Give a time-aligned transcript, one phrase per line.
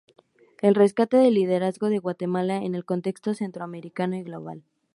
[0.63, 4.63] El rescate del liderazgo de Guatemala en el contexto centroamericano y global.